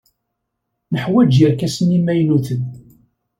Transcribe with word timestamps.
Neḥwaj 0.93 1.33
irkasen 1.45 1.89
imaynuten. 1.97 2.61